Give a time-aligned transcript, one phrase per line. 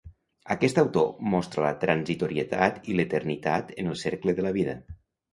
[0.53, 4.75] Aquest autor mostra la transitorietat i l'eternitat en el cercle de la vida.